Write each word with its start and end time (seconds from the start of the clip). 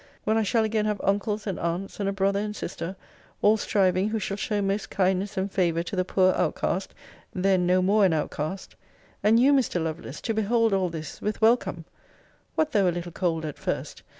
When 0.23 0.35
I 0.35 0.41
shall 0.41 0.63
again 0.63 0.85
have 0.85 0.99
uncles 1.03 1.45
and 1.45 1.59
aunts, 1.59 1.99
and 1.99 2.09
a 2.09 2.11
brother 2.11 2.39
and 2.39 2.55
sister, 2.55 2.95
all 3.43 3.55
striving 3.55 4.09
who 4.09 4.17
shall 4.17 4.35
show 4.35 4.59
most 4.59 4.89
kindness 4.89 5.37
and 5.37 5.51
favour 5.51 5.83
to 5.83 5.95
the 5.95 6.03
poor 6.03 6.33
outcast, 6.33 6.95
then 7.35 7.67
no 7.67 7.83
more 7.83 8.03
an 8.03 8.11
outcast 8.11 8.75
And 9.21 9.39
you, 9.39 9.53
Mr. 9.53 9.79
Lovelace, 9.79 10.19
to 10.21 10.33
behold 10.33 10.73
all 10.73 10.89
this, 10.89 11.21
with 11.21 11.39
welcome 11.39 11.85
What 12.55 12.71
though 12.71 12.87
a 12.87 12.89
little 12.89 13.11
cold 13.11 13.45
at 13.45 13.59
first? 13.59 14.01